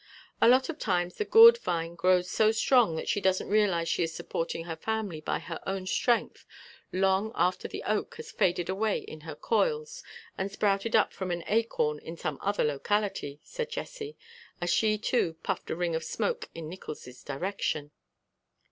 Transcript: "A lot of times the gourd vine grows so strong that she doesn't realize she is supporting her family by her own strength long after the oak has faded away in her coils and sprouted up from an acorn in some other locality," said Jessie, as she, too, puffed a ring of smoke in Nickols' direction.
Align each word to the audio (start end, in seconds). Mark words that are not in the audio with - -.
"A 0.41 0.47
lot 0.47 0.67
of 0.67 0.79
times 0.79 1.17
the 1.17 1.25
gourd 1.25 1.59
vine 1.59 1.93
grows 1.93 2.27
so 2.27 2.51
strong 2.51 2.95
that 2.95 3.07
she 3.07 3.21
doesn't 3.21 3.47
realize 3.49 3.87
she 3.87 4.01
is 4.01 4.11
supporting 4.15 4.63
her 4.65 4.75
family 4.75 5.21
by 5.21 5.37
her 5.37 5.59
own 5.67 5.85
strength 5.85 6.47
long 6.91 7.31
after 7.35 7.67
the 7.67 7.83
oak 7.83 8.15
has 8.15 8.31
faded 8.31 8.67
away 8.67 8.97
in 9.01 9.21
her 9.21 9.35
coils 9.35 10.01
and 10.39 10.51
sprouted 10.51 10.95
up 10.95 11.13
from 11.13 11.29
an 11.29 11.43
acorn 11.45 11.99
in 11.99 12.17
some 12.17 12.39
other 12.41 12.63
locality," 12.63 13.41
said 13.43 13.69
Jessie, 13.69 14.17
as 14.59 14.71
she, 14.71 14.97
too, 14.97 15.35
puffed 15.43 15.69
a 15.69 15.75
ring 15.75 15.93
of 15.93 16.03
smoke 16.03 16.49
in 16.55 16.67
Nickols' 16.67 17.21
direction. 17.23 17.91